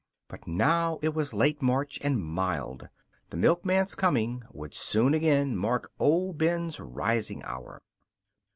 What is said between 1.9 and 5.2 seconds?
and mild. The milkman's coming would soon